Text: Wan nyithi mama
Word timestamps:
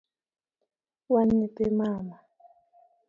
Wan 1.11 1.27
nyithi 1.37 1.65
mama 1.77 2.15